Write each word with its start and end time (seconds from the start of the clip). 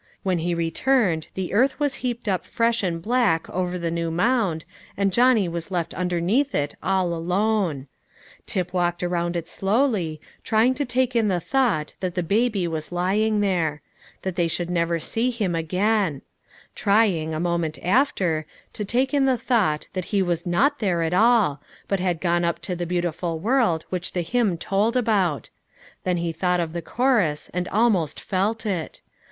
When 0.23 0.39
he 0.39 0.55
returned 0.55 1.27
the 1.35 1.53
earth 1.53 1.79
was 1.79 1.93
heaped 2.01 2.27
up 2.27 2.43
fresh 2.47 2.81
and 2.81 3.03
black 3.03 3.47
over 3.51 3.77
the 3.77 3.91
new 3.91 4.09
mound, 4.09 4.65
and 4.97 5.13
Johnny 5.13 5.47
was 5.47 5.69
left 5.69 5.93
underneath 5.93 6.55
it 6.55 6.73
all 6.81 7.13
alone. 7.13 7.85
Tip 8.47 8.73
walked 8.73 9.03
around 9.03 9.35
it 9.35 9.47
slowly, 9.47 10.19
trying 10.43 10.73
to 10.73 10.85
take 10.85 11.15
in 11.15 11.27
the 11.27 11.39
thought 11.39 11.93
that 11.99 12.15
the 12.15 12.23
baby 12.23 12.67
was 12.67 12.91
lying 12.91 13.41
there; 13.41 13.83
that 14.23 14.35
they 14.35 14.47
should 14.47 14.71
never 14.71 14.97
see 14.97 15.29
him 15.29 15.53
again; 15.53 16.23
trying, 16.73 17.35
a 17.35 17.39
moment 17.39 17.77
after, 17.83 18.47
to 18.73 18.83
take 18.83 19.13
in 19.13 19.25
the 19.25 19.37
thought 19.37 19.87
that 19.93 20.05
he 20.05 20.23
was 20.23 20.47
not 20.47 20.79
there 20.79 21.03
at 21.03 21.13
all, 21.13 21.61
but 21.87 21.99
had 21.99 22.19
gone 22.19 22.43
up 22.43 22.57
to 22.63 22.75
the 22.75 22.87
beautiful 22.87 23.37
world 23.37 23.85
which 23.89 24.13
the 24.13 24.23
hymn 24.23 24.57
told 24.57 24.97
about; 24.97 25.51
then 26.05 26.17
he 26.17 26.31
thought 26.31 26.59
of 26.59 26.73
the 26.73 26.81
chorus, 26.81 27.51
and 27.53 27.67
almost 27.67 28.19
felt 28.19 28.65
it. 28.65 28.99